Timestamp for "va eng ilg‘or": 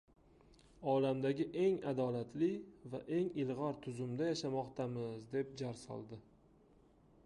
2.95-3.77